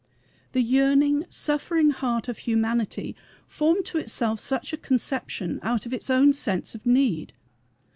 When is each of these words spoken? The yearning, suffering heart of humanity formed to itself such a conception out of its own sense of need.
The 0.53 0.63
yearning, 0.63 1.25
suffering 1.29 1.91
heart 1.91 2.27
of 2.27 2.39
humanity 2.39 3.15
formed 3.45 3.85
to 3.85 3.99
itself 3.99 4.39
such 4.39 4.73
a 4.73 4.77
conception 4.77 5.59
out 5.61 5.85
of 5.85 5.93
its 5.93 6.09
own 6.09 6.33
sense 6.33 6.73
of 6.73 6.87
need. 6.87 7.33